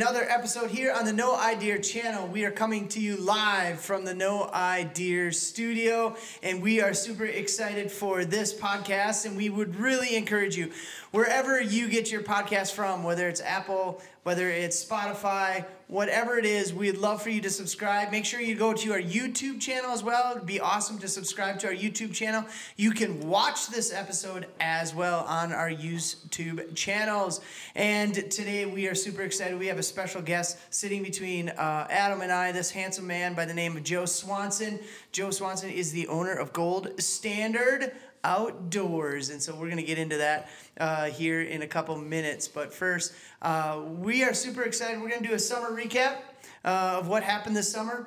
[0.00, 2.28] another episode here on the No Idea channel.
[2.28, 7.24] We are coming to you live from the No Idea studio, and we are super
[7.24, 9.26] excited for this podcast.
[9.26, 10.70] And we would really encourage you,
[11.10, 16.74] wherever you get your podcast from, whether it's Apple, whether it's Spotify, whatever it is,
[16.74, 18.12] we'd love for you to subscribe.
[18.12, 20.32] Make sure you go to our YouTube channel as well.
[20.32, 22.44] It'd be awesome to subscribe to our YouTube channel.
[22.76, 27.40] You can watch this episode as well on our YouTube channels.
[27.74, 29.58] And today we are super excited.
[29.58, 33.46] We have a special guest sitting between uh, Adam and I, this handsome man by
[33.46, 34.78] the name of Joe Swanson.
[35.10, 37.92] Joe Swanson is the owner of Gold Standard
[38.24, 39.30] outdoors.
[39.30, 42.48] And so we're going to get into that uh, here in a couple minutes.
[42.48, 45.00] But first, uh, we are super excited.
[45.00, 46.16] We're going to do a summer recap
[46.64, 48.06] uh, of what happened this summer.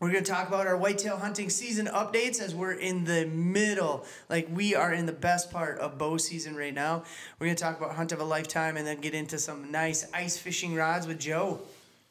[0.00, 4.04] We're going to talk about our whitetail hunting season updates as we're in the middle.
[4.28, 7.04] Like we are in the best part of bow season right now.
[7.38, 10.04] We're going to talk about hunt of a lifetime and then get into some nice
[10.12, 11.60] ice fishing rods with Joe.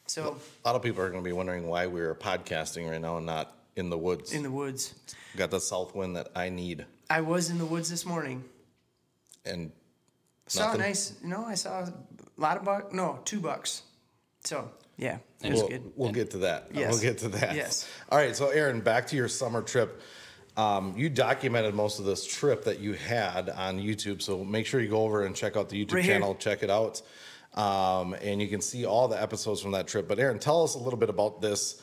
[0.05, 3.17] So A lot of people are going to be wondering why we're podcasting right now
[3.17, 4.31] and not in the woods.
[4.31, 4.93] in the woods.
[5.35, 6.85] Got the south wind that I need.
[7.11, 8.43] I was in the woods this morning.
[9.43, 9.71] And
[10.47, 11.93] Saw a nice, No, I saw a
[12.37, 12.93] lot of buck.
[12.93, 13.83] No, two bucks.
[14.45, 15.91] So yeah, it was we'll, good.
[15.97, 16.69] we'll get to that.
[16.73, 16.91] Yes.
[16.91, 17.55] We'll get to that.
[17.55, 17.89] Yes.
[18.09, 18.35] All right.
[18.35, 20.01] So, Aaron, back to your summer trip.
[20.55, 24.21] Um, you documented most of this trip that you had on YouTube.
[24.21, 26.69] So make sure you go over and check out the YouTube Right channel, check it
[26.69, 27.01] out.
[27.55, 30.07] Um, and you can see all the episodes from that trip.
[30.07, 31.81] But Aaron, tell us a little bit about this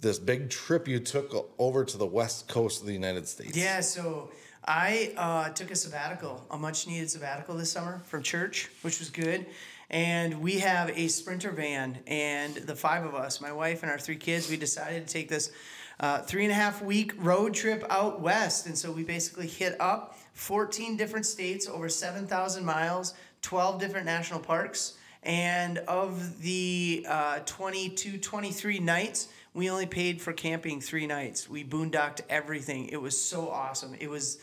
[0.00, 3.56] this big trip you took over to the west coast of the United States.
[3.56, 4.30] Yeah, so
[4.64, 9.10] I uh, took a sabbatical, a much needed sabbatical this summer from church, which was
[9.10, 9.46] good.
[9.90, 13.98] And we have a sprinter van, and the five of us, my wife and our
[13.98, 15.50] three kids, we decided to take this
[15.98, 18.66] uh, three and a half week road trip out west.
[18.66, 24.40] And so we basically hit up 14 different states, over 7,000 miles, 12 different national
[24.40, 24.96] parks.
[25.22, 31.48] And of the uh, 22, 23 nights, we only paid for camping three nights.
[31.48, 32.88] We boondocked everything.
[32.88, 33.94] It was so awesome.
[33.98, 34.38] It was,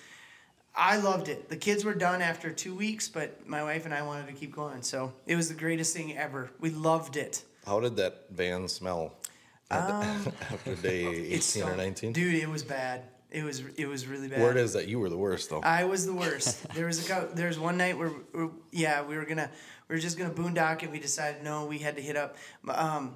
[0.75, 1.49] I loved it.
[1.49, 4.53] The kids were done after two weeks, but my wife and I wanted to keep
[4.55, 4.81] going.
[4.81, 6.51] So it was the greatest thing ever.
[6.59, 7.43] We loved it.
[7.65, 9.13] How did that van smell
[9.71, 12.13] after day 18 Um, or 19?
[12.13, 13.03] Dude, it was bad.
[13.29, 14.39] It was it was really bad.
[14.39, 15.59] Word is that you were the worst, though.
[15.59, 16.65] I was the worst.
[16.75, 19.49] there was a cou- there was one night where, where yeah we were gonna
[19.89, 22.37] we were just gonna boondock and we decided no we had to hit up.
[22.69, 23.15] Um,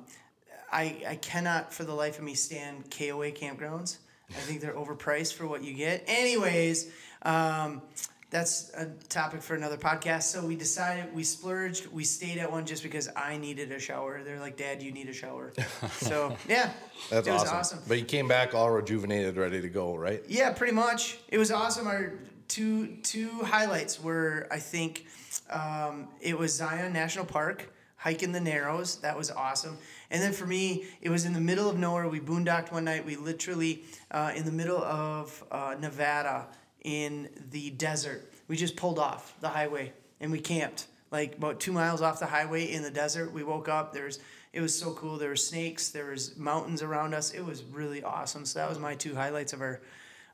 [0.72, 3.98] I I cannot for the life of me stand KOA campgrounds.
[4.30, 6.06] I think they're overpriced for what you get.
[6.08, 6.90] Anyways,
[7.24, 7.82] um,
[8.30, 10.24] that's a topic for another podcast.
[10.24, 11.88] So we decided we splurged.
[11.88, 14.24] We stayed at one just because I needed a shower.
[14.24, 15.52] They're like, Dad, you need a shower.
[15.92, 16.72] so yeah,
[17.10, 17.58] That's it was awesome.
[17.58, 17.80] awesome.
[17.88, 20.24] But you came back all rejuvenated, ready to go, right?
[20.30, 21.18] Yeah, pretty much.
[21.28, 21.88] It was awesome.
[21.88, 22.14] Our
[22.48, 25.08] two two highlights were, I think,
[25.50, 28.96] um, it was Zion National Park, hiking the Narrows.
[29.02, 29.78] That was awesome.
[30.12, 32.08] And then for me, it was in the middle of nowhere.
[32.08, 33.06] We boondocked one night.
[33.06, 36.48] We literally uh, in the middle of uh, Nevada
[36.84, 38.32] in the desert.
[38.48, 42.26] We just pulled off the highway and we camped like about two miles off the
[42.26, 43.32] highway in the desert.
[43.32, 43.94] We woke up.
[43.94, 44.20] There's
[44.54, 45.18] it was so cool.
[45.18, 45.90] There were snakes.
[45.90, 47.32] There was mountains around us.
[47.32, 48.46] It was really awesome.
[48.46, 49.82] So that was my two highlights of our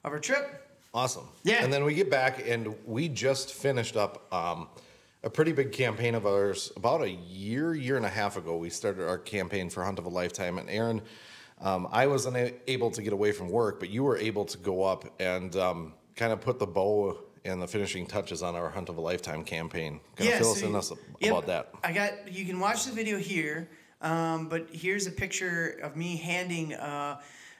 [0.03, 0.63] of our trip.
[0.94, 1.27] Awesome.
[1.44, 1.63] Yeah.
[1.63, 4.69] And then we get back, and we just finished up um,
[5.27, 8.55] a pretty big campaign of ours about a year, year and a half ago.
[8.55, 11.01] We started our campaign for Hunt of a Lifetime, and Aaron,
[11.59, 14.83] um, I was unable to get away from work, but you were able to go
[14.83, 18.88] up and um, kind of put the bow and the finishing touches on our Hunt
[18.88, 19.99] of a Lifetime campaign.
[20.15, 21.73] Kind of fill us in us yep, about that.
[21.83, 23.69] I got you can watch the video here,
[24.01, 27.19] um, but here's a picture of me handing uh,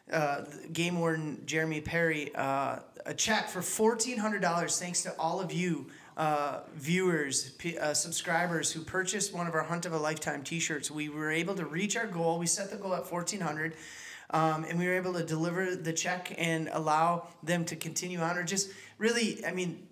[0.10, 4.80] uh, game warden Jeremy Perry uh, a check for fourteen hundred dollars.
[4.80, 5.88] Thanks to all of you.
[6.18, 10.90] Uh, viewers, p- uh, subscribers who purchased one of our Hunt of a Lifetime T-shirts,
[10.90, 12.40] we were able to reach our goal.
[12.40, 13.76] We set the goal at fourteen hundred,
[14.32, 18.36] um, and we were able to deliver the check and allow them to continue on,
[18.36, 19.88] or just really, I mean,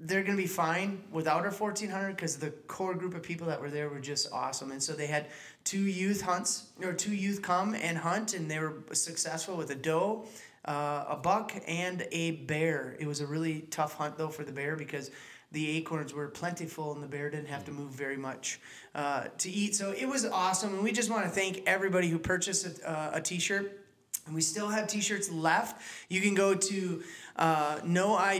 [0.00, 3.58] they're going to be fine without our 1400 because the core group of people that
[3.58, 5.28] were there were just awesome and so they had
[5.62, 9.74] two youth hunts or two youth come and hunt and they were successful with a
[9.74, 10.26] doe
[10.66, 14.52] uh, a buck and a bear it was a really tough hunt though for the
[14.52, 15.10] bear because
[15.54, 18.60] the acorns were plentiful and the bear didn't have to move very much
[18.94, 22.18] uh, to eat so it was awesome and we just want to thank everybody who
[22.18, 23.80] purchased a, uh, a t-shirt
[24.26, 25.82] and we still have t-shirts left.
[26.08, 27.02] You can go to
[27.36, 28.38] uh, noidea.tv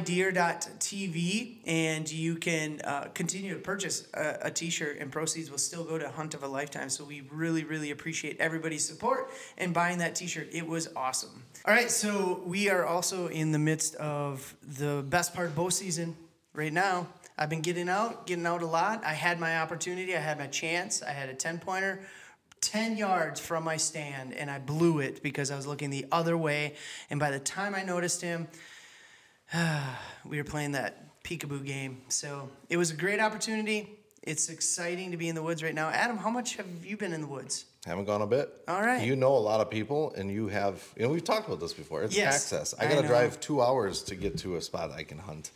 [1.67, 5.99] and you can uh, continue to purchase a, a t-shirt and proceeds will still go
[5.99, 6.89] to Hunt of a Lifetime.
[6.89, 9.29] So we really, really appreciate everybody's support
[9.59, 10.49] and buying that t-shirt.
[10.53, 11.43] It was awesome.
[11.67, 15.69] All right, so we are also in the midst of the best part of bow
[15.69, 16.17] season
[16.55, 17.09] right now.
[17.37, 19.05] I've been getting out, getting out a lot.
[19.05, 21.03] I had my opportunity, I had my chance.
[21.03, 22.01] I had a 10 pointer
[22.65, 26.37] 10 yards from my stand and I blew it because I was looking the other
[26.37, 26.75] way.
[27.11, 28.49] And by the time I noticed him,
[30.25, 32.03] we were playing that peekaboo game.
[32.09, 33.99] So it was a great opportunity.
[34.23, 35.91] It's exciting to be in the woods right now.
[35.91, 37.67] Adam, how much have you been in the woods?
[37.85, 38.51] Haven't gone a bit.
[38.67, 39.07] All right.
[39.07, 40.83] You know a lot of people, and you have.
[40.97, 42.03] You know, we've talked about this before.
[42.03, 42.75] It's Yes, access.
[42.79, 45.51] I got to drive two hours to get to a spot I can hunt,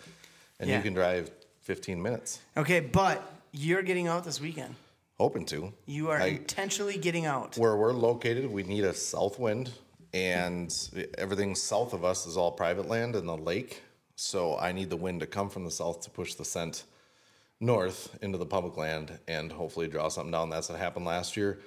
[0.61, 0.77] and Yeah.
[0.77, 1.31] you can drive
[1.63, 2.41] 15 minutes.
[2.57, 3.23] Okay, but
[3.53, 4.75] you're getting out this weekend.
[5.19, 5.73] Hoping to.
[5.87, 7.57] You are I- intentionally getting out.
[7.59, 9.71] where we're located, we need a south wind,
[10.15, 10.73] and
[11.19, 13.83] everything south of us is all private land and the lake.
[14.17, 16.85] So I need the wind to come from the south to push the scent
[17.61, 20.51] north into the public land and hopefully draw something down.
[20.51, 21.61] That's what happened last year.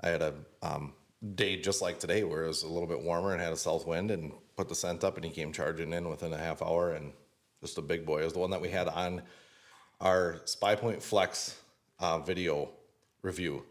[0.00, 0.92] I had a um,
[1.34, 3.86] day just like today where it was a little bit warmer and had a south
[3.86, 6.92] wind and put the scent up, and he came charging in within a half hour
[6.92, 7.12] and
[7.60, 8.20] just a big boy.
[8.20, 9.22] It was the one that we had on
[10.00, 11.58] our Spypoint Flex
[11.98, 12.70] uh, video
[13.22, 13.62] review.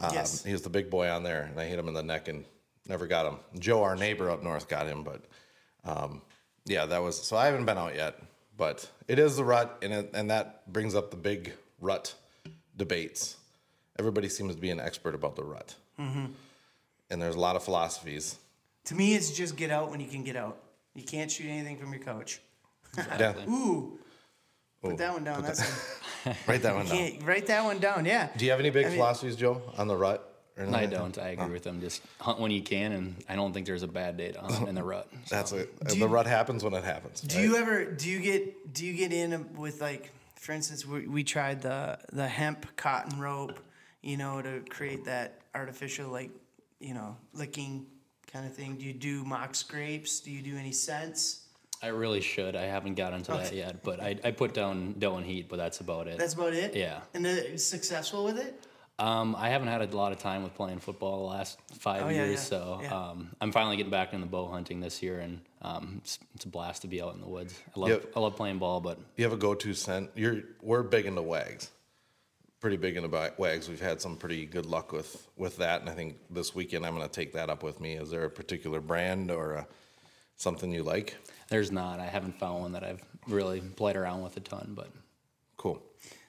[0.00, 0.44] Um, Yes.
[0.44, 2.44] He was the big boy on there, and I hit him in the neck and
[2.88, 3.38] never got him.
[3.58, 5.22] Joe, our neighbor up north, got him, but
[5.84, 6.22] um,
[6.64, 7.36] yeah, that was so.
[7.36, 8.20] I haven't been out yet,
[8.56, 12.14] but it is the rut, and it, and that brings up the big rut
[12.76, 13.36] debates.
[13.98, 16.26] Everybody seems to be an expert about the rut, Mm-hmm.
[17.10, 18.36] and there's a lot of philosophies.
[18.86, 20.58] To me, it's just get out when you can get out.
[20.94, 22.40] You can't shoot anything from your couch.
[22.96, 23.98] Yeah, Ooh.
[24.82, 25.42] Put that one down.
[25.42, 25.60] That's
[26.26, 26.96] a, write that one down.
[26.96, 28.04] can't, write that one down.
[28.04, 28.28] Yeah.
[28.36, 30.30] Do you have any big I mean- philosophies, Joe, on the rut?
[30.56, 31.18] or anything I like don't.
[31.18, 31.80] I agree with them.
[31.80, 34.68] Just hunt when you can, and I don't think there's a bad day to hunt
[34.68, 35.08] in the rut.
[35.24, 35.34] So.
[35.34, 37.20] That's a, the you- rut happens when it happens.
[37.22, 41.08] Do you ever do you get do you get in with like for instance we,
[41.08, 43.58] we tried the the hemp cotton rope
[44.02, 46.30] you know to create that artificial like
[46.78, 47.86] you know licking
[48.32, 51.43] kind of thing do you do mock scrapes do you do any scents
[51.84, 52.56] I really should.
[52.56, 55.56] I haven't got into that yet, but I, I put down doe and heat, but
[55.56, 56.16] that's about it.
[56.18, 57.00] that's about it Yeah.
[57.12, 58.58] and the, successful with it
[58.98, 62.08] Um, I haven't had a lot of time with playing football the last five Oh,
[62.08, 62.94] years, yeah, so yeah.
[63.10, 66.48] um, I'm finally getting back into bow hunting this year, and um, it's, it's a
[66.48, 67.54] blast to be out in the woods.
[67.76, 68.12] I love Yep.
[68.16, 70.10] I love playing ball, but You have a go-to scent.
[70.14, 71.70] You're we're big into wags,
[72.60, 73.68] pretty big into wags.
[73.68, 76.94] We've had some pretty good luck with with that, and I think this weekend I'm
[76.96, 77.94] going to take that up with me.
[77.94, 79.66] Is there a particular brand or a,
[80.36, 81.16] something you like?
[81.50, 82.00] there's not.
[82.00, 84.90] I haven't found one that I've really played around with a ton, but
[85.56, 85.80] Cool.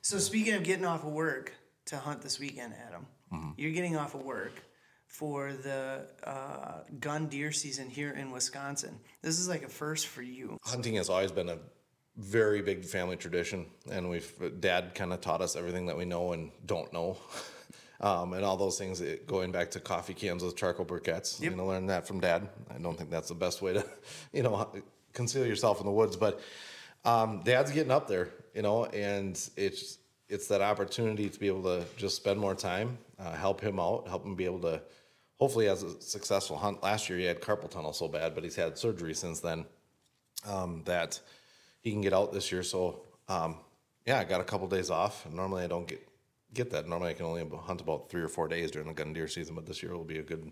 [0.02, 1.54] so speaking of getting off of work
[1.86, 3.06] to hunt this weekend adam
[3.58, 4.64] you're getting off of work
[5.08, 10.22] for the uh, gun deer season here in wisconsin this is like a first for
[10.22, 11.58] you Hunting has always been a
[12.18, 14.32] very big family tradition, and we've
[14.62, 17.18] Dad kind of taught us everything that we know and don't know.
[18.02, 21.40] Um, and all those things it- going back to coffee cans with charcoal briquettes.
[21.42, 21.52] Yep.
[21.52, 22.50] You know, learn that from dad.
[22.74, 23.86] I don't think that's the best way to,
[24.34, 24.70] you know,
[25.14, 26.16] conceal yourself in the woods.
[26.18, 26.42] But
[27.06, 29.98] um, dad's getting up there, you know, and it's
[30.28, 34.08] it's that opportunity to be able to just spend more time, uh, help him out,
[34.08, 34.82] help him be able to.
[35.38, 36.82] Hopefully, has a successful hunt.
[36.82, 39.66] Last year, he had carpal tunnel so bad, but he's had surgery since then.
[40.48, 41.20] Um, that
[41.82, 42.64] he can get out this year.
[42.64, 43.58] So, um,
[44.06, 45.28] yeah, I got a couple days off.
[45.32, 46.08] Normally, I don't get
[46.56, 46.88] get that.
[46.88, 49.54] Normally, I can only hunt about three or four days during the gun deer season,
[49.56, 50.52] but this year will be a good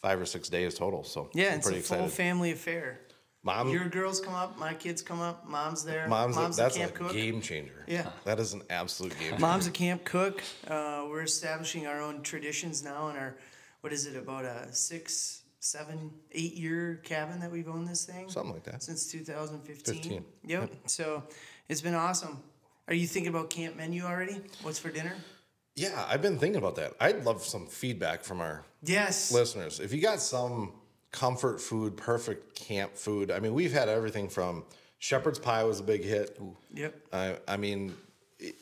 [0.00, 1.04] five or six days total.
[1.04, 3.00] So, Yeah, I'm it's a pretty full family affair.
[3.42, 6.08] Mom, Your girls come up, my kids come up, mom's there.
[6.08, 7.12] mom's, mom's a, that's a cook.
[7.12, 7.84] game changer.
[7.86, 8.08] Yeah.
[8.24, 9.30] that is an absolute game.
[9.32, 9.40] changer.
[9.40, 10.42] Mom's a camp cook.
[10.66, 13.36] Uh, we're establishing our own traditions now in our,
[13.82, 18.30] what is it, about a six, seven, eight year cabin that we've owned this thing?
[18.30, 18.82] Something like that.
[18.82, 19.94] Since 2015.
[19.94, 20.24] 15.
[20.46, 20.70] Yep.
[20.86, 21.22] So
[21.68, 22.42] it's been awesome.
[22.88, 24.40] Are you thinking about camp menu already?
[24.62, 25.16] What's for dinner?
[25.76, 26.92] Yeah, I've been thinking about that.
[27.00, 29.32] I'd love some feedback from our Yes.
[29.32, 29.80] listeners.
[29.80, 30.72] If you got some
[31.10, 33.30] comfort food, perfect camp food.
[33.30, 34.64] I mean, we've had everything from
[34.98, 36.38] shepherd's pie was a big hit.
[36.74, 36.94] Yep.
[37.12, 37.96] I, I mean,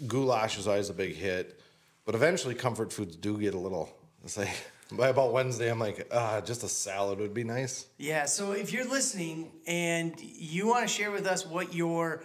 [0.07, 1.61] goulash is always a big hit,
[2.05, 3.89] but eventually comfort foods do get a little.
[4.25, 4.51] It's like
[4.93, 7.87] by about Wednesday, I'm like, ah, just a salad would be nice.
[7.99, 12.23] Yeah, so if you're listening and you want to share with us what your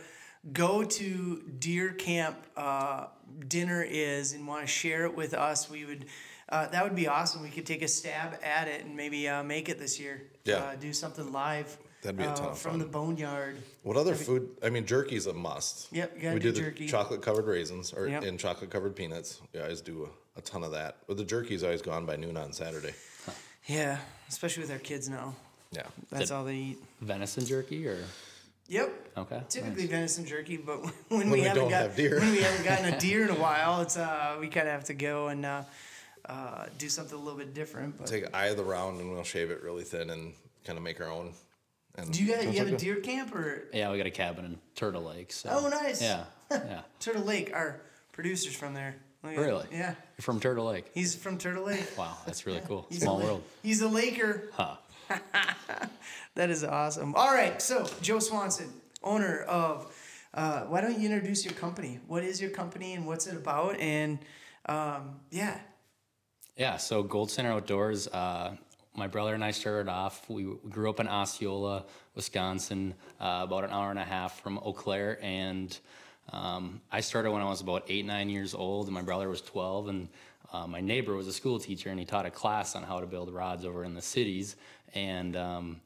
[0.53, 3.07] go to deer camp uh,
[3.47, 6.05] dinner is and want to share it with us, we would.
[6.49, 7.43] Uh, that would be awesome.
[7.43, 10.21] We could take a stab at it and maybe uh, make it this year.
[10.45, 10.55] Yeah.
[10.57, 11.77] Uh, do something live.
[12.03, 12.79] That'd be a uh, ton of from fun.
[12.79, 13.57] the boneyard.
[13.83, 14.49] What other food?
[14.63, 15.91] I mean, jerky's a must.
[15.91, 16.85] Yep, you gotta we do do, jerky.
[16.85, 18.23] the chocolate covered raisins or Yep.
[18.23, 19.41] and chocolate covered peanuts.
[19.53, 20.97] We always do a, a ton of that.
[21.07, 22.93] But the jerky's always gone by noon on Saturday.
[23.65, 23.97] Yeah,
[24.29, 25.35] especially with our kids now.
[25.73, 25.83] Yeah.
[26.09, 26.77] That's Did- all they eat.
[27.01, 27.97] venison jerky or
[28.69, 29.11] Yep.
[29.17, 29.41] okay.
[29.49, 29.91] Typically nice.
[29.91, 32.19] venison jerky, but when, we we, haven't got have deer.
[32.19, 34.83] when we haven't gotten a deer in a while, it's uh we kind of have
[34.85, 35.63] to go and uh,
[36.27, 37.97] uh, do something a little bit different.
[37.97, 40.33] But Take eye of the round and we'll shave it really thin and
[40.65, 41.33] kind of make our own.
[41.95, 43.67] And do you guys you have like a deer camp or?
[43.73, 45.31] Yeah, we got a cabin in Turtle Lake.
[45.31, 46.01] So Oh, nice.
[46.01, 46.81] Yeah, Yeah.
[46.99, 47.81] Turtle Lake, our
[48.11, 48.95] producer's from there.
[49.23, 49.65] Look Really?
[49.71, 49.95] Yeah.
[50.17, 50.91] You're from Turtle Lake.
[50.93, 51.85] He's from Turtle Lake.
[51.97, 52.85] Wow, that's really cool.
[52.89, 53.43] He's Small a, world.
[53.63, 54.49] He's a Laker.
[54.53, 54.75] Huh.
[56.35, 57.15] That is awesome.
[57.15, 58.71] All right, so Joe Swanson,
[59.01, 59.91] owner of.
[60.35, 61.99] Uh, why don't you introduce your company?
[62.05, 63.75] What is your company and what's it about?
[63.79, 64.19] And
[64.67, 65.57] um, yeah,
[66.55, 68.55] Yeah, so Gold Standard Outdoors, uh,
[68.93, 70.29] my brother and I started off.
[70.29, 74.73] We, grew up in Osceola, Wisconsin, uh, about an hour and a half from Eau
[74.73, 75.17] Claire.
[75.23, 75.75] And
[76.31, 79.41] um, I started when I was about eight, nine years old, and my brother was
[79.41, 79.87] 12.
[79.87, 80.07] And
[80.53, 83.07] uh, my neighbor was a school teacher, and he taught a class on how to
[83.07, 84.55] build rods over in the cities.
[84.93, 85.81] And um,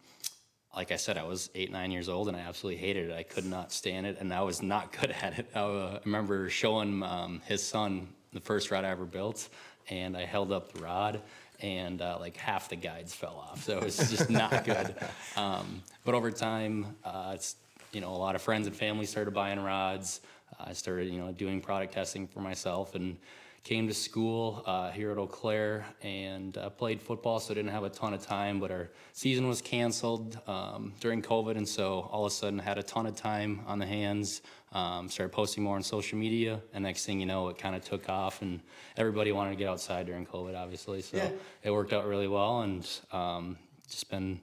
[0.76, 3.16] like I said, I was eight, nine years old, and I absolutely hated it.
[3.16, 5.50] I could not stand it, and I was not good at it.
[5.56, 9.50] I uh, remember showing um, his son the first rod I ever built,
[9.90, 11.22] and I held up the rod,
[11.60, 13.64] and uh, like half the guides fell off.
[13.64, 14.96] So it was just not good.
[15.38, 17.56] Um, but over time, uh, it's
[17.94, 20.20] you know a lot of friends and family started buying rods.
[20.60, 23.18] I started you know doing product testing for myself and
[23.64, 27.84] came to school uh, here at Eau Claire and uh, played football, so didn't have
[27.84, 28.60] a ton of time.
[28.60, 32.78] But our season was canceled um, during COVID, and so all of a sudden had
[32.78, 34.42] a ton of time on the hands.
[34.74, 37.84] Um, started posting more on social media, and next thing you know, it kind of
[37.84, 38.62] took off, and
[38.98, 41.02] everybody wanted to get outside during COVID, obviously.
[41.02, 41.30] So Yeah.
[41.64, 43.58] it worked out really well, and um,
[43.90, 44.40] just been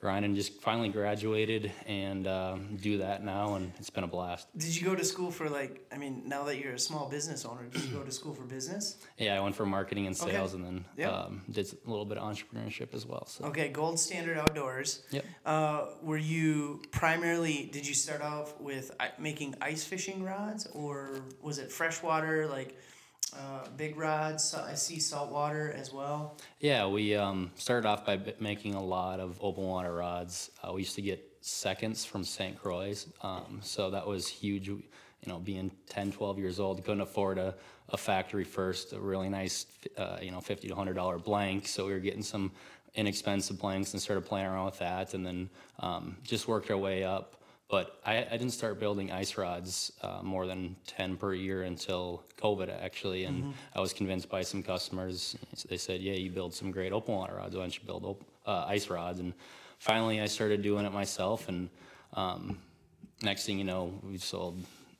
[0.00, 0.34] grinding.
[0.34, 4.48] Just finally graduated and um, do that now, and it's been a blast.
[4.56, 5.84] did you go to school for like?
[5.92, 8.42] I mean, now that you're a small business owner, did you go to school for
[8.44, 8.96] business?
[9.18, 10.30] Yeah, I went for marketing and Okay.
[10.32, 11.12] sales, and then Yep.
[11.12, 13.26] um, did a little bit of entrepreneurship as well.
[13.26, 13.46] So.
[13.46, 15.02] Okay, Gold Standard Outdoors.
[15.10, 15.24] Yep.
[15.44, 17.68] Uh, were you primarily?
[17.72, 22.76] Did you start off with making ice fishing rods, or was it freshwater like
[23.36, 24.54] uh, big rods?
[24.54, 26.36] I see saltwater as well.
[26.60, 30.50] Yeah, we um, started off by making a lot of open water rods.
[30.62, 32.58] Uh, we used to get seconds from St.
[32.60, 34.68] Croix, um, so that was huge.
[34.68, 34.82] You
[35.26, 37.54] know, being 10, 12 years old, couldn't afford a,
[37.88, 39.66] a factory first, a really nice,
[39.96, 41.66] uh, you know, 50 to $100 blank.
[41.66, 42.52] So we were getting some
[42.94, 47.04] inexpensive blanks and started playing around with that and then um, just worked our way
[47.04, 47.37] up.
[47.68, 52.22] But I, I didn't start building ice rods uh, more than 10 per year until
[52.40, 53.24] COVID, actually.
[53.24, 55.36] And I was convinced by some customers.
[55.68, 57.54] They said, Yeah, you build some great open water rods.
[57.54, 59.20] Why don't you build op- uh, ice rods?
[59.20, 59.34] And
[59.78, 61.48] finally, I started doing it myself.
[61.50, 61.68] And
[62.14, 62.58] um,
[63.22, 64.56] next thing you know, we've sold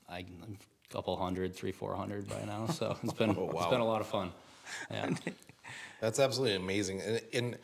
[0.06, 2.66] I, a couple hundred, three, 400 by now.
[2.66, 3.70] So it's been, Oh, it's wow.
[3.70, 4.30] been a lot of fun.
[4.90, 5.08] Yeah.
[6.00, 7.00] That's absolutely amazing.
[7.00, 7.58] And, and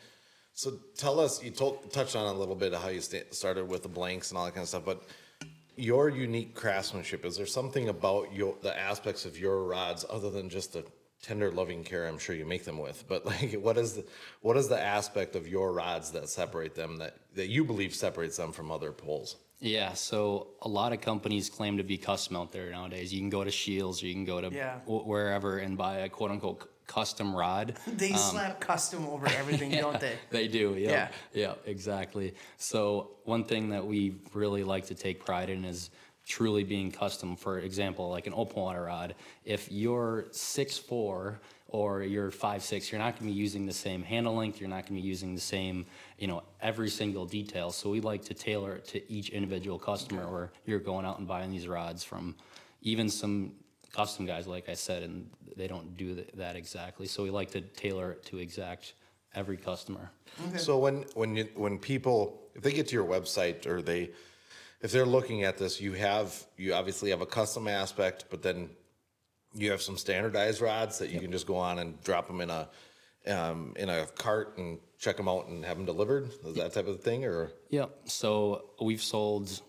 [0.55, 3.67] so tell us, you told, touched on a little bit of how you sta- started
[3.67, 5.03] with the blanks and all that kind of stuff, but
[5.75, 10.49] your unique craftsmanship, is there something about your, the aspects of your rods other than
[10.49, 10.85] just the
[11.21, 14.05] tender loving care I'm sure you make them with, but like, what is the,
[14.41, 18.37] what is the aspect of your rods that separate them that, that you believe separates
[18.37, 19.35] them from other poles?
[19.59, 23.13] Yeah, so a lot of companies claim to be custom out there nowadays.
[23.13, 24.79] You can go to Shields or you can go to Yeah.
[24.85, 27.77] wherever and buy a quote unquote c- custom rod.
[27.87, 30.15] They um, slap custom over everything, don't they?
[30.29, 30.91] They do, yeah.
[30.91, 31.07] Yeah.
[31.33, 32.35] Yeah, exactly.
[32.57, 35.89] So one thing that we really like to take pride in is
[36.25, 37.35] truly being custom.
[37.35, 39.15] For example, like an open water rod.
[39.43, 43.73] If you're six four or you're five six, you're not going to be using the
[43.73, 44.59] same handle length.
[44.59, 45.85] You're not going to be using the same,
[46.17, 47.71] you know, every single detail.
[47.71, 50.29] So we like to tailor it to each individual customer.
[50.31, 52.35] Where you're going out and buying these rods from,
[52.81, 53.51] even some
[53.95, 57.07] custom guys, like I said, and they don't do th- that exactly.
[57.07, 58.93] So we like to tailor it to exact
[59.33, 60.11] every customer.
[60.57, 64.11] So when when you when people if they get to your website or they
[64.81, 68.69] if they're looking at this, you have you obviously have a custom aspect, but then
[69.53, 72.49] you have some standardized rods that you can just go on and drop them in
[72.49, 72.67] a
[73.27, 76.29] um, in a cart and check them out and have them delivered.
[76.45, 77.51] Is that type of thing or?
[77.69, 77.85] Yeah.
[78.05, 79.61] So we've sold.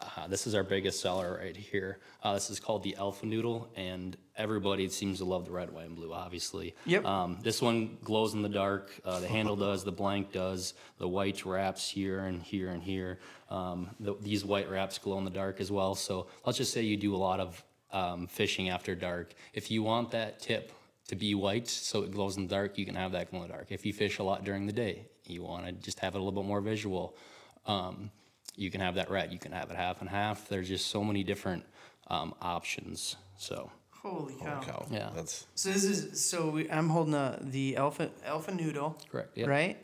[0.00, 1.98] Uh, this is our biggest seller right here.
[2.22, 5.86] Uh, this is called the Alpha Noodle, and everybody seems to love the red, white,
[5.86, 6.12] and blue.
[6.12, 6.74] Obviously.
[6.86, 7.04] Yep.
[7.04, 8.90] Um, this one glows in the dark.
[9.04, 9.84] Uh, the handle does.
[9.84, 10.74] The blank does.
[10.98, 13.18] The white wraps here and here and here.
[13.50, 15.94] Um, the, these white wraps glow in the dark as well.
[15.94, 19.34] So let's just say you do a lot of um, fishing after dark.
[19.52, 20.72] If you want that tip
[21.08, 23.48] to be white so it glows in the dark, you can have that glow in
[23.48, 23.66] the dark.
[23.70, 26.22] If you fish a lot during the day, you want to just have it a
[26.22, 27.16] little bit more visual.
[27.66, 28.10] Um,
[28.56, 29.32] you can have that red.
[29.32, 30.48] You can have it half and half.
[30.48, 31.64] There's just so many different
[32.08, 33.16] um, options.
[33.36, 33.70] So
[34.02, 34.60] Holy cow!
[34.60, 34.86] Cow.
[34.90, 35.10] Yeah.
[35.14, 39.36] That's So this is so we, I'm holding a, the alpha alpha noodle, correct.
[39.36, 39.46] Yeah.
[39.46, 39.78] right?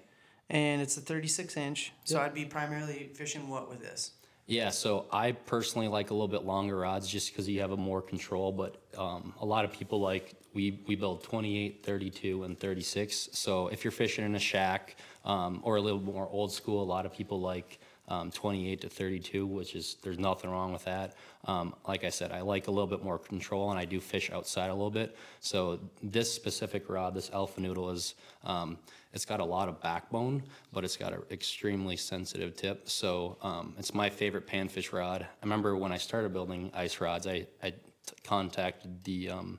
[0.49, 1.93] And it's a 36 inch.
[2.05, 4.13] So I'd be primarily fishing what with this?
[4.47, 7.77] Yeah, so I personally like a little bit longer rods just because you have a
[7.77, 8.53] more control.
[8.53, 13.31] But um, a lot of people like we we build 28, 32, and 36.
[13.33, 16.85] So if you're fishing in a shack um, or a little more old school, a
[16.85, 21.15] lot of people like um, 28 to 32, which is there's nothing wrong with that.
[21.45, 24.31] Um, like I said, I like a little bit more control, and I do fish
[24.31, 25.17] outside a little bit.
[25.41, 28.79] So this specific rod, this Alpha Noodle, is um,
[29.13, 32.89] it's got a lot of backbone, but it's got an extremely sensitive tip.
[32.89, 35.23] So um, it's my favorite panfish rod.
[35.23, 37.77] I remember when I started building ice rods, I, I t-
[38.25, 39.59] contacted the um,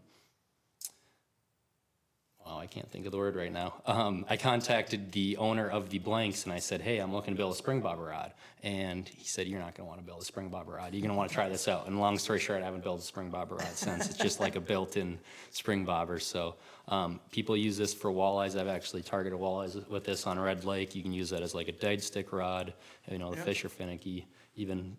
[2.47, 3.73] wow, I can't think of the word right now.
[3.85, 7.37] Um, I contacted the owner of the blanks and I said, hey, I'm looking to
[7.37, 8.33] build a spring bobber rod.
[8.63, 10.93] And he said, you're not going to want to build a spring bobber rod.
[10.93, 11.87] You're going to want to try this out.
[11.87, 14.09] And long story short, I haven't built a spring bobber rod since.
[14.09, 15.19] It's just like a built-in
[15.51, 16.19] spring bobber.
[16.19, 16.55] So
[16.87, 18.59] um, people use this for walleyes.
[18.59, 20.95] I've actually targeted walleyes with this on Red Lake.
[20.95, 22.73] You can use that as like a dead stick rod.
[23.09, 23.45] You know, the Yep.
[23.45, 24.25] fish are finicky.
[24.55, 24.95] Even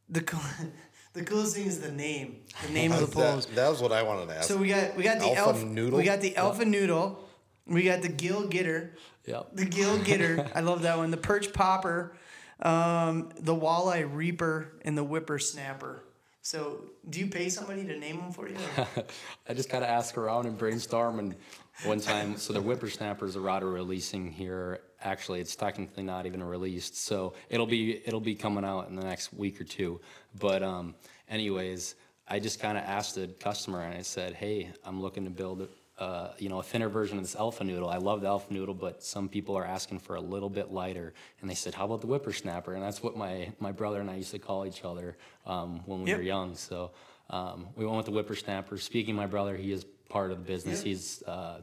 [0.09, 0.21] the
[1.13, 2.41] the coolest thing is the name.
[2.67, 3.47] The name of the poles.
[3.47, 4.49] That, that was what I wanted to ask.
[4.49, 5.99] So we got we got the Alpha alpha noodle?
[5.99, 7.25] We got the elf alpha noodle.
[7.67, 8.97] We got the gill getter.
[9.27, 9.51] Yep.
[9.55, 10.49] The gill getter.
[10.55, 11.11] I love that one.
[11.11, 12.17] The perch popper,
[12.61, 16.03] um, the walleye reaper, and the whippersnapper.
[16.43, 18.57] So, do you pay somebody to name them for you?
[19.49, 21.19] I just gotta ask around and brainstorm.
[21.19, 21.37] And
[21.85, 24.81] one time, so the whippersnappers, rod releasing here.
[25.03, 29.03] Actually, it's technically not even released, so it'll be it'll be coming out in the
[29.05, 30.01] next week or two.
[30.39, 30.95] But um,
[31.29, 31.95] anyways,
[32.29, 35.69] I just kind of asked the customer and I said, "Hey, I'm looking to build."
[35.99, 37.91] Uh, you know, a thinner version of this alpha noodle.
[37.91, 41.13] I love the alpha noodle, but some people are asking for a little bit lighter.
[41.43, 44.17] And they said, "How about the whippersnapper?" And that's what my my brother and I
[44.17, 46.17] used to call each other um, when we Yep.
[46.17, 46.55] were young.
[46.57, 46.93] So
[47.29, 48.79] um, we went with the whippersnapper.
[48.79, 50.83] Speaking of my brother, he is part of the business.
[50.83, 51.63] He's uh,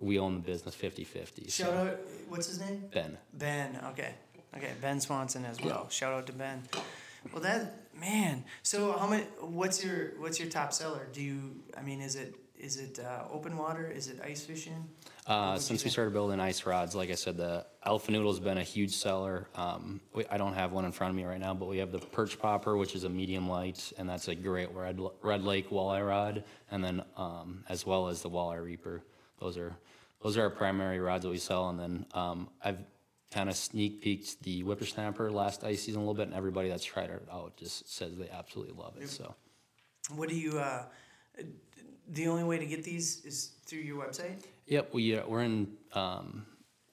[0.00, 1.50] we own the business 50-50.
[1.50, 2.84] Shout out, what's his name?
[2.92, 3.16] Ben.
[3.32, 3.78] Ben.
[3.90, 4.12] Okay.
[4.56, 4.72] Okay.
[4.80, 5.88] Ben Swanson as well.
[5.88, 6.62] Shout out to Ben.
[7.32, 8.44] Well, that man.
[8.62, 9.24] So, how many?
[9.40, 11.08] What's your What's your top seller?
[11.12, 11.56] Do you?
[11.76, 13.90] I mean, is it is it uh, open water?
[13.90, 14.88] Is it ice fishing?
[15.26, 18.58] Uh, since we started building ice rods, like I said, the Alpha Noodle has been
[18.58, 19.46] a huge seller.
[19.54, 21.92] Um, we, I don't have one in front of me right now, but we have
[21.92, 25.70] the Perch Popper, which is a medium light, and that's a great Red, Red Lake
[25.70, 29.02] walleye rod, and then um, as well as the Walleye Reaper.
[29.40, 29.76] Those are
[30.20, 32.78] those are our primary rods that we sell, and then um, I've
[33.30, 36.84] kind of sneak peeked the Whippersnapper last ice season a little bit, and everybody that's
[36.84, 39.08] tried it out just says they absolutely love it.
[39.08, 39.34] So.
[40.14, 40.58] What do you?
[40.58, 40.84] Uh,
[42.08, 44.42] the only way to get these is through your website.
[44.66, 46.46] Yep, we uh, we're in um,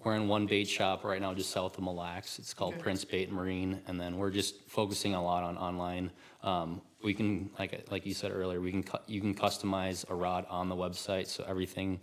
[0.06, 2.39] we're in one bait shop right now, just south of Mille Lacs.
[2.39, 2.78] It's called.
[2.80, 6.12] Prince Bait and Marine, and then we're just focusing a lot on online.
[6.42, 10.16] Um, we can, like like you said earlier, we can cu- you can customize a
[10.16, 12.00] rod on the website, so everything.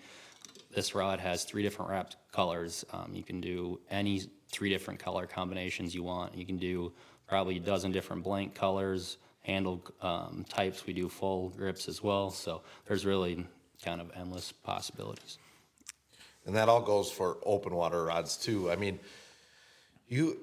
[0.72, 2.84] This rod has three different wrapped colors.
[2.92, 6.36] Um, you can do any three different color combinations you want.
[6.36, 6.92] You can do
[7.26, 10.86] probably a dozen different blank colors, handle um, types.
[10.86, 12.30] We do full grips as well.
[12.30, 13.46] So there's really
[13.82, 15.38] kind of endless possibilities.
[16.46, 18.70] And that all goes for open water rods too.
[18.70, 18.98] I mean,
[20.08, 20.38] you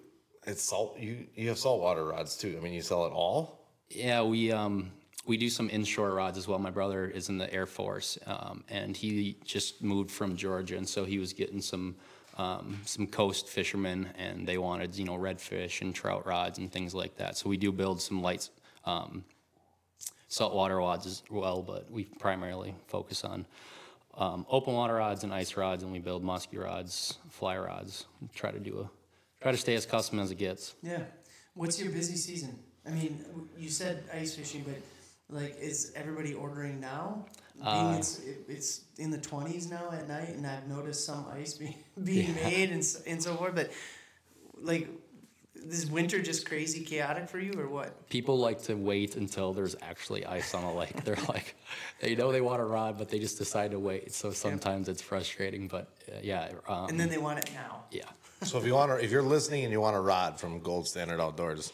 [0.45, 2.55] it's salt you you have saltwater rods too.
[2.57, 3.60] I mean, you sell it all.
[3.89, 4.91] Yeah, we um
[5.25, 6.57] we do some inshore rods as well.
[6.57, 10.88] My brother is in the Air Force, um, and he just moved from Georgia, and
[10.88, 11.95] so he was getting some
[12.38, 16.95] um, some coast fishermen, and they wanted you know redfish and trout rods and things
[16.95, 17.38] like that.
[17.38, 18.49] So we do build some light
[18.86, 19.25] um,
[20.29, 23.45] saltwater rods as well, but we primarily focus on
[24.17, 28.06] um, open water rods and ice rods, and we build musky rods, fly rods.
[28.34, 28.89] Try to do a
[29.41, 30.75] try to stay as custom as it gets.
[30.82, 31.03] Yeah.
[31.53, 32.58] What's your busy season?
[32.86, 33.23] I mean,
[33.58, 34.77] you said ice fishing, but
[35.30, 37.25] like, is everybody ordering now?
[37.56, 41.25] Being Uh, it's it, it's in the twenties now at night, and I've noticed some
[41.32, 43.56] ice being being made and and so forth.
[43.56, 43.71] But
[44.60, 44.89] like,
[45.70, 48.10] is winter just crazy chaotic for you, or what?
[48.10, 51.04] people like to wait until there's actually ice on the lake.
[51.04, 51.56] They're like,
[52.02, 54.13] they know they want a rod, but they just decide to wait.
[54.13, 57.84] So sometimes it's frustrating, but uh, yeah, um, And then they want it now.
[57.91, 58.04] yeah,
[58.43, 60.88] So if you want to, if you're listening and you want a rod from Gold
[60.88, 61.72] Standard Outdoors,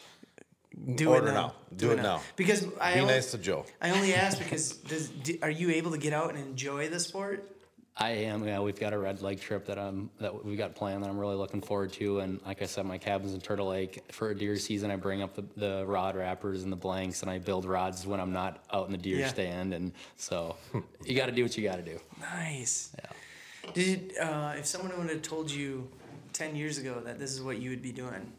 [0.95, 1.41] Do Order it now.
[1.41, 1.53] now.
[1.77, 2.21] Do it now.
[2.35, 3.65] Because I be only, nice to Joe.
[3.81, 6.99] I only ask because does, do, are you able to get out and enjoy the
[6.99, 7.47] sport?
[7.95, 8.43] I am.
[8.43, 11.17] Yeah, we've got a red lake trip that I'm that we've got planned that I'm
[11.19, 12.19] really looking forward to.
[12.21, 14.89] And like I said, my cabin's in Turtle Lake for a deer season.
[14.89, 18.19] I bring up the, the rod wrappers and the blanks, and I build rods when
[18.19, 19.27] I'm not out in the deer Yeah.
[19.27, 19.73] stand.
[19.75, 20.55] And so
[21.05, 21.99] you got to do what you got to do.
[22.19, 22.95] Nice.
[22.97, 23.71] Yeah.
[23.73, 25.87] Did uh, if someone would have told you
[26.33, 28.33] ten years ago that this is what you would be doing,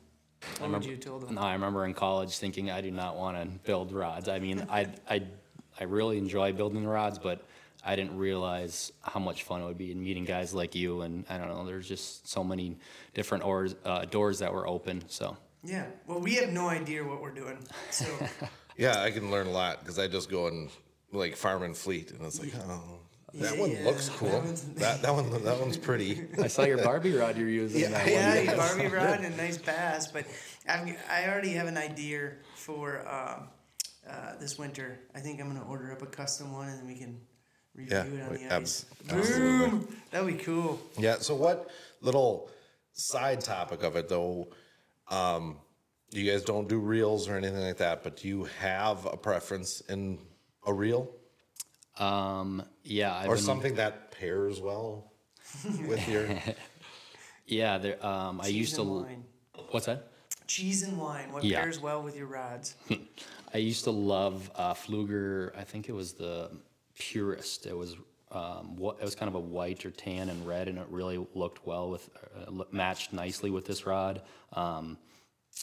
[0.58, 1.36] What would you have told them?
[1.36, 4.28] No, I remember in college thinking I do not want to build rods.
[4.28, 5.22] I mean, I, I,
[5.80, 7.44] I really enjoy building the rods, but
[7.84, 11.02] I didn't realize how much fun it would be in meeting guys like you.
[11.02, 12.76] And I don't know, there's just so many
[13.12, 15.02] different oars, uh, doors that were open.
[15.08, 15.86] So Yeah.
[16.06, 17.58] Well, we have no idea what we're doing.
[17.90, 18.06] So
[18.76, 20.70] Yeah, I can learn a lot because I just go and
[21.12, 22.98] like farm and fleet, and it's like, oh,
[23.34, 24.30] that Yeah, one yeah, looks cool.
[24.30, 26.22] one's- That that one that one's pretty.
[26.42, 27.82] I saw your Barbie rod you're using.
[27.82, 28.44] Yeah, that yeah, one.
[28.46, 30.08] you Barbie rod and a nice bass.
[30.10, 30.24] But
[30.68, 33.48] I've, I already have an idea for um,
[34.08, 34.98] uh, this winter.
[35.14, 37.20] I think I'm gonna order up a custom one, and then we can
[37.74, 39.12] review Yeah, it on the abs- ice.
[39.12, 39.68] absolutely.
[39.68, 39.96] Boom!
[40.10, 40.78] That'd be cool.
[40.98, 41.16] Yeah.
[41.18, 42.50] So what little
[42.92, 44.48] side topic of it though?
[45.08, 45.58] Um,
[46.10, 49.80] you guys don't do reels or anything like that, but do you have a preference
[49.82, 50.18] in
[50.66, 51.10] a reel
[51.98, 55.12] Um, yeah, I've or been, something that pairs well
[55.88, 56.28] with your?
[57.46, 58.80] Yeah, there, um, I Cheese used to.
[58.82, 59.24] and wine.
[59.70, 60.08] What's that?
[60.46, 61.30] Cheese and wine.
[61.30, 61.60] What Yeah.
[61.60, 62.74] pairs well with your rods?
[63.54, 65.56] I used to love uh, Pflueger.
[65.56, 66.50] I think it was the
[66.98, 67.66] purest.
[67.66, 67.96] It was
[68.32, 71.24] um, what it was kind of a white or tan and red, and it really
[71.34, 74.22] looked well with uh, matched nicely with this rod.
[74.54, 74.98] Um,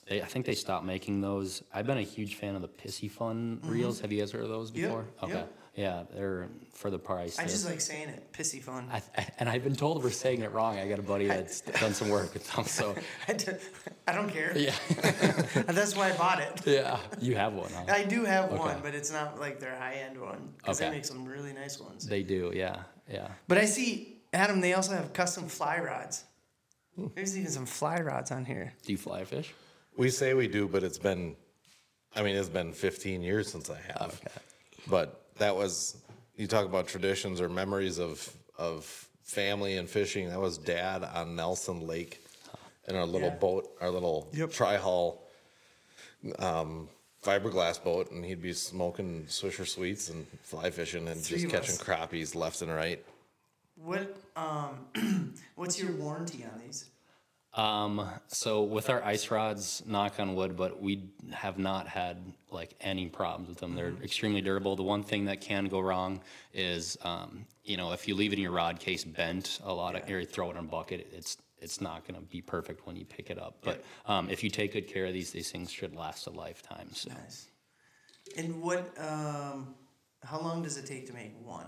[0.07, 1.63] they, I think they stopped making those.
[1.73, 3.99] I've been a huge fan of the Piscifun reels.
[3.99, 4.83] Have you guys heard of those Mm-hmm.
[4.83, 5.05] Before?
[5.23, 5.53] Okay, yep.
[5.75, 7.39] Yeah, they're for the price.
[7.39, 8.33] I they're- just like saying it.
[8.33, 8.91] Piscifun.
[8.91, 10.77] I, I- and I've been told we're saying it wrong.
[10.77, 12.93] I got a buddy that's done some work with them, so
[14.07, 14.51] I, don't care.
[14.57, 14.75] yeah,
[15.67, 16.61] That's why I bought it.
[16.65, 16.97] yeah.
[17.21, 17.85] You have one, huh?
[17.87, 18.57] I do have Okay.
[18.59, 20.95] one, but it's not like their high end one because they Okay.
[20.95, 22.05] make some really nice ones.
[22.05, 23.29] They do, yeah, yeah.
[23.47, 26.25] But I see, Adam, they also have custom fly rods.
[27.15, 28.73] There's even some fly rods on here.
[28.85, 29.53] Do you fly fish?
[29.97, 31.35] We say we do, but it's been,
[32.13, 34.19] I mean, it's been 15 years since I have.
[34.25, 34.35] Okay.
[34.87, 35.97] But that was,
[36.35, 38.85] you talk about traditions or memories of of
[39.23, 40.29] family and fishing.
[40.29, 42.23] That was dad on Nelson Lake
[42.87, 43.35] in our little Yeah.
[43.35, 44.51] boat, our little Yep.
[44.51, 45.23] tri-hull
[46.37, 46.87] um,
[47.23, 51.75] fiberglass boat, and he'd be smoking Swisher Sweets and fly fishing and Three just catching
[51.75, 53.03] crappies left and right.
[53.75, 54.85] What um,
[55.55, 56.85] what's your warranty on these?
[57.53, 62.17] Um, so with our ice rods, knock on wood, but we have not had
[62.49, 63.75] like any problems with them.
[63.75, 64.75] They're extremely durable.
[64.75, 66.21] The one thing that can go wrong
[66.53, 69.95] is, um, you know, if you leave it in your rod case bent a lot
[69.95, 72.87] of, or you throw it in a bucket, it's it's not going to be perfect
[72.87, 73.57] when you pick it up.
[73.61, 76.89] But um, if you take good care of these, these things should last a lifetime.
[76.93, 77.49] So Nice.
[78.35, 78.93] And what?
[78.97, 79.75] Um,
[80.23, 81.67] how long does it take to make one?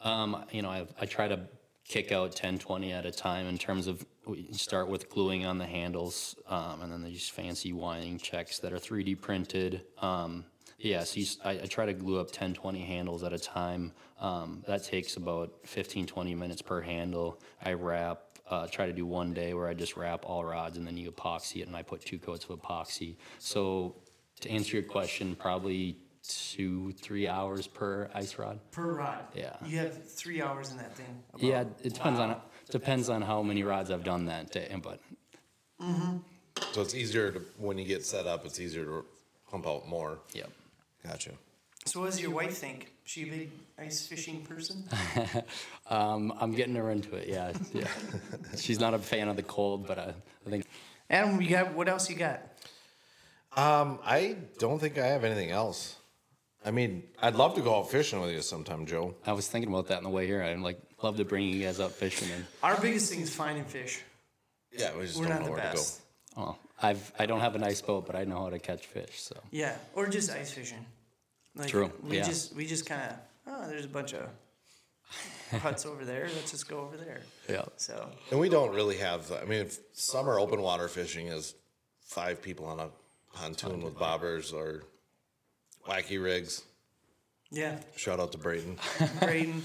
[0.00, 1.40] Um, you know, I, I try to
[1.88, 5.58] kick out 10, 20 at a time in terms of we start with gluing on
[5.58, 9.82] the handles, um, and then these fancy winding checks that are 3D printed.
[9.98, 10.44] Um,
[10.78, 13.92] yeah, so you, I, I try to glue up 10, 20 handles at a time.
[14.20, 17.40] Um, that takes about 15, 20 minutes per handle.
[17.62, 20.86] I wrap, uh, try to do one day where I just wrap all rods and
[20.86, 23.16] then you epoxy it, and I put two coats of epoxy.
[23.38, 23.96] So
[24.40, 28.58] to answer your question, probably two, three hours per ice rod.
[28.72, 29.24] Per rod.
[29.34, 29.56] Yeah.
[29.64, 31.22] You have three hours in that thing.
[31.32, 31.42] about.
[31.42, 32.36] Yeah, it depends on
[32.70, 35.00] depends on how many rods I've done that day, but
[36.72, 38.44] So it's easier to when you get set up.
[38.44, 39.04] It's easier to
[39.50, 40.18] pump out more.
[40.32, 40.50] yep.
[41.06, 41.30] Gotcha.
[41.84, 42.92] So what does your wife think?
[43.04, 44.84] She a big ice fishing person?
[45.88, 47.28] Um, I'm getting her into it.
[47.28, 47.86] Yeah, yeah.
[48.56, 50.66] She's not a fan of the cold, but I, I think
[51.08, 52.40] Adam, you got what else you got?
[53.56, 55.94] Um, I don't think I have anything else.
[56.66, 59.14] I mean, I'd love to go out fishing with you sometime, Joe.
[59.24, 60.42] I was thinking about that on the way here.
[60.42, 63.64] I'd like love to bring you guys up fishing, and Our biggest thing is finding
[63.64, 64.02] fish.
[64.72, 66.00] Yeah, we just We're don't not know the where best.
[66.36, 69.20] oh, I've I don't have a nice boat, but I know how to catch fish.
[69.22, 70.84] So Yeah, or just ice fishing.
[71.54, 72.24] Like, True, We yeah.
[72.24, 74.28] just we just kind of oh, there's a bunch of
[75.62, 76.24] huts over there.
[76.34, 77.20] Let's just go over there.
[77.48, 78.08] yeah, So.
[78.32, 79.30] And we don't really have.
[79.30, 81.54] I mean, if summer open water fishing is
[82.00, 82.88] five people on a
[83.32, 84.82] pontoon with bobbers or
[85.86, 86.62] wacky rigs.
[87.50, 88.76] yeah, Shout out to Brayton.
[89.20, 89.62] Braden.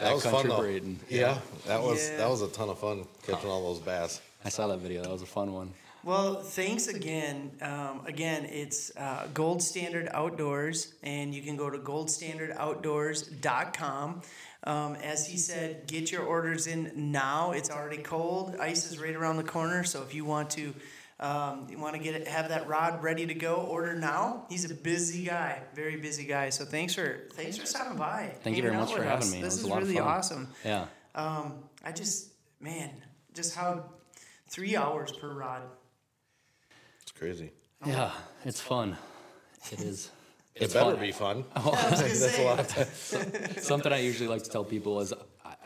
[0.00, 0.58] That was fun Backcountry though.
[0.60, 1.00] Braden.
[1.08, 2.18] Yeah, that was Yeah.
[2.18, 4.20] that was a ton of fun catching all those bass.
[4.44, 5.02] I saw that video.
[5.02, 5.72] That was a fun one.
[6.04, 7.50] Well, thanks again.
[7.60, 14.22] Um, again, it's uh, Gold Standard Outdoors, and you can go to goldstandardoutdoors.com.
[14.64, 17.52] Um, as he said, get your orders in now.
[17.52, 18.56] It's already cold.
[18.60, 20.74] Ice is right around the corner, so if you want to,
[21.20, 24.46] um, you want to get it, have that rod ready to go, order now.
[24.48, 26.50] He's a busy guy, very busy guy.
[26.50, 28.34] So thanks for thanks for stopping by.
[28.42, 29.32] Thank you very much for with having us.
[29.32, 29.38] me.
[29.38, 30.08] It This was is a lot of really fun.
[30.08, 30.48] awesome.
[30.64, 32.28] Yeah, Um, I just,
[32.60, 32.90] man,
[33.34, 33.84] just how
[34.48, 35.62] three hours per rod.
[37.02, 37.50] It's crazy.
[37.84, 38.12] yeah,
[38.44, 38.96] it's fun.
[39.72, 40.10] It is.
[40.54, 41.00] It It's better fun.
[41.00, 41.44] be fun.
[41.56, 45.12] I was gonna say, Something I usually like to tell people is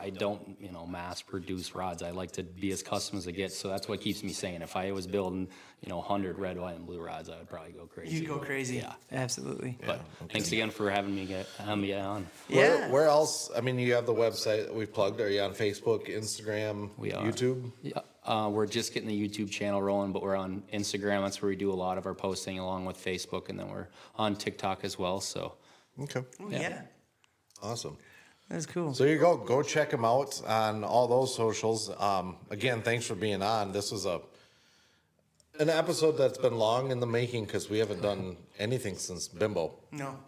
[0.03, 2.03] I, I don't, you know, mass produce rods.
[2.03, 3.57] I like to be as custom as it gets.
[3.57, 4.61] So that's what keeps me sane.
[4.61, 5.47] If I was building,
[5.81, 8.17] you know, 100 red, white, and blue rods, I would probably go crazy.
[8.17, 8.77] You go crazy.
[8.77, 8.93] Yeah.
[9.11, 9.77] Absolutely.
[9.85, 12.27] But thanks again for having me get having me on.
[12.49, 12.89] Where, Yeah.
[12.91, 13.49] where else?
[13.55, 15.21] I mean, you have the website that we plugged.
[15.21, 17.23] Are you on Facebook, Instagram, We are.
[17.25, 17.71] YouTube?
[17.81, 21.23] Yeah, uh, we're just getting the YouTube channel rolling, but we're on Instagram.
[21.23, 23.87] That's where we do a lot of our posting, along with Facebook, and then we're
[24.15, 25.21] on TikTok as well.
[25.21, 25.53] So
[26.01, 26.81] Okay, yeah.
[27.61, 27.97] awesome.
[28.53, 28.93] That's cool.
[28.93, 31.89] So you go go check them out on all those socials.
[31.99, 33.71] Um, again, thanks for being on.
[33.71, 34.21] This was a
[35.59, 39.73] an episode that's been long in the making because we haven't done anything since Bimbo.
[39.91, 40.19] No,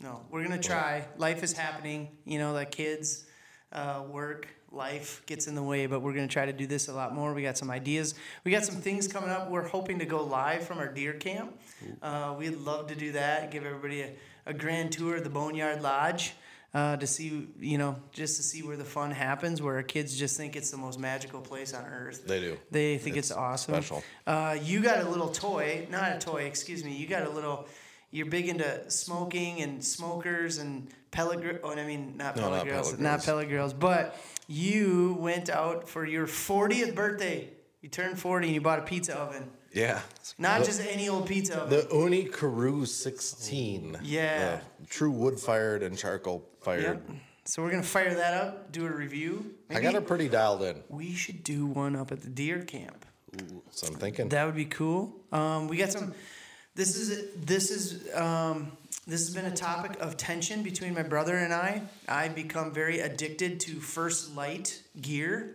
[0.00, 0.22] no.
[0.30, 1.04] We're gonna try.
[1.18, 2.08] Life is happening.
[2.24, 3.26] You know, like kids,
[3.72, 5.84] uh, work, life gets in the way.
[5.84, 7.34] But we're gonna try to do this a lot more.
[7.34, 8.14] We got some ideas.
[8.44, 9.50] We got some things coming up.
[9.50, 11.60] We're hoping to go live from our deer camp.
[12.00, 13.50] Uh, we'd love to do that.
[13.50, 14.12] Give everybody a,
[14.46, 16.32] a grand tour of the Boneyard Lodge.
[16.76, 20.14] Uh, to see, you know, just to see where the fun happens, where our kids
[20.14, 22.26] just think it's the most magical place on earth.
[22.26, 22.58] They do.
[22.70, 23.76] They think it's, awesome.
[23.76, 24.04] special.
[24.26, 26.94] Uh, you got a little toy, not a toy, excuse me.
[26.94, 27.66] You got a little.
[28.10, 31.40] You're big into smoking and smokers and pellet.
[31.40, 33.72] Gr- oh, I mean not No, pellet not girls, pellet not pellet girls.
[33.72, 34.14] But
[34.46, 37.48] you went out for your 40th birthday.
[37.86, 39.48] You turned 40 and you bought a pizza oven.
[39.72, 40.00] Yeah.
[40.38, 41.78] Not the, just any old pizza oven.
[41.78, 43.98] the Ooni Karu 16.
[44.02, 44.58] Yeah.
[44.80, 46.82] The true wood fired and charcoal fired.
[46.82, 47.02] Yep.
[47.44, 49.54] So we're gonna fire that up, do a review.
[49.70, 50.82] I got it pretty dialed in.
[50.88, 53.06] we should do one up at the deer camp.
[53.70, 54.30] So I'm thinking.
[54.30, 55.14] That would be cool.
[55.30, 56.12] Um, we got some.
[56.74, 58.72] This is this is um,
[59.06, 61.82] this has been a topic of tension between my brother and I.
[62.08, 65.54] I've become very addicted to First Lite gear,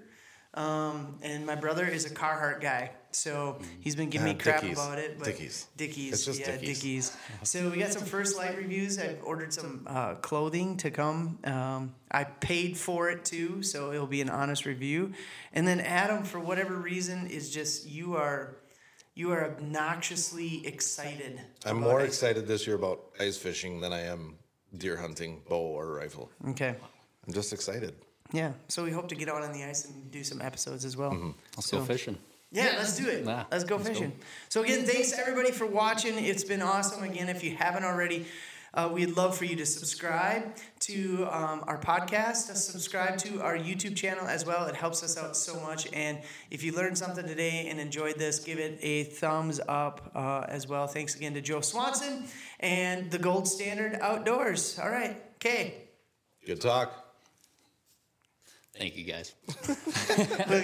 [0.53, 2.91] um, and my brother is a Carhartt guy.
[3.13, 4.77] So he's been giving me Uh, crap Dickies.
[4.77, 5.17] about it.
[5.19, 5.67] But Dickies.
[5.75, 6.13] Dickies.
[6.13, 6.79] It's just yeah, Dickies.
[6.79, 7.17] Dickies.
[7.43, 8.97] So we got some First Lite reviews.
[8.97, 11.39] I've ordered some uh, clothing to come.
[11.43, 15.11] Um, I paid for it too, so it'll be an honest review.
[15.51, 18.55] And then Adam, for whatever reason, is just you are
[19.13, 21.41] you are obnoxiously excited.
[21.65, 24.37] I'm more excited this year about ice fishing than I am
[24.77, 26.31] deer hunting, bow or rifle.
[26.49, 26.75] Okay.
[27.27, 27.93] I'm just excited.
[28.33, 28.53] Yeah.
[28.67, 31.33] So we hope to get out on the ice and do some episodes as well.
[31.55, 32.17] let's So- go fishing.
[32.53, 33.23] Yeah, let's do it.
[33.25, 33.93] Yeah, let's go let's go.
[33.93, 34.11] fishing.
[34.49, 36.17] So again, thanks everybody for watching.
[36.23, 37.01] It's been awesome.
[37.03, 38.25] Again, if you haven't already,
[38.73, 43.57] uh, we'd love for you to subscribe to um, our podcast, to subscribe to our
[43.57, 44.65] YouTube channel as well.
[44.65, 45.87] It helps us out so much.
[45.93, 50.45] And if you learned something today and enjoyed this, give it a thumbs up uh,
[50.49, 50.87] as well.
[50.87, 52.25] Thanks again to Joe Swanson
[52.59, 54.77] and the Gold Standard Outdoors.
[54.77, 55.75] All right, okay.
[56.45, 57.00] Good talk.
[58.77, 59.35] Thank you guys.
[59.67, 60.63] Look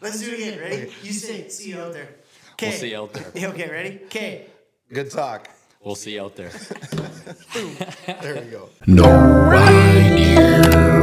[0.00, 0.58] Let's do it again.
[0.60, 0.92] Ready?
[1.02, 1.48] You say.
[1.48, 2.08] See you out there.
[2.52, 2.68] Okay.
[2.68, 3.26] We'll see you out there.
[3.50, 4.00] Okay, ready?
[4.04, 4.46] Okay.
[4.92, 5.48] Good talk.
[5.82, 6.50] We'll see you out there.
[8.06, 8.68] There we go.
[8.86, 9.04] No
[9.50, 10.93] idea.